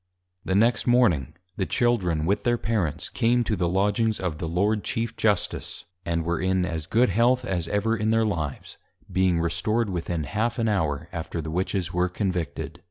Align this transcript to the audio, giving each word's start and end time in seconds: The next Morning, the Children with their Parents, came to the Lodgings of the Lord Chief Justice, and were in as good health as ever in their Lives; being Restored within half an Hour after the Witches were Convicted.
The 0.43 0.55
next 0.55 0.87
Morning, 0.87 1.35
the 1.57 1.67
Children 1.67 2.25
with 2.25 2.43
their 2.43 2.57
Parents, 2.57 3.07
came 3.07 3.43
to 3.43 3.55
the 3.55 3.69
Lodgings 3.69 4.19
of 4.19 4.39
the 4.39 4.47
Lord 4.47 4.83
Chief 4.83 5.15
Justice, 5.15 5.85
and 6.07 6.25
were 6.25 6.41
in 6.41 6.65
as 6.65 6.87
good 6.87 7.09
health 7.11 7.45
as 7.45 7.67
ever 7.67 7.95
in 7.95 8.09
their 8.09 8.25
Lives; 8.25 8.79
being 9.11 9.39
Restored 9.39 9.91
within 9.91 10.23
half 10.23 10.57
an 10.57 10.67
Hour 10.67 11.07
after 11.13 11.39
the 11.39 11.51
Witches 11.51 11.93
were 11.93 12.09
Convicted. 12.09 12.79